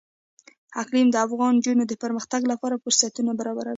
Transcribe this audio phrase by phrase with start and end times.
[0.81, 3.69] اقلیم د افغان نجونو د پرمختګ لپاره فرصتونه برابروي.